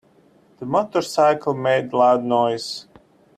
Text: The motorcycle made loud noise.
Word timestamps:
The 0.57 0.65
motorcycle 0.65 1.53
made 1.53 1.93
loud 1.93 2.23
noise. 2.23 2.87